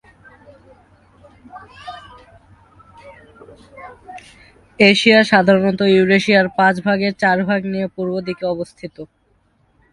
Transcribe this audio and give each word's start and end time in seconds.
Asia 4.79 5.19
সাধারণত 5.31 5.79
ইউরেশিয়ার 5.89 6.47
পাঁচ 6.57 6.75
ভাগের 6.87 7.13
চার 7.21 7.37
ভাগ 7.49 7.61
নিয়ে 7.73 7.87
পূর্ব 7.95 8.13
দিকে 8.27 8.43
অবস্থিত। 8.45 8.95